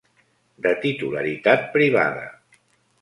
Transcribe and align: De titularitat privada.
De 0.67 0.71
titularitat 0.85 1.69
privada. 1.77 2.25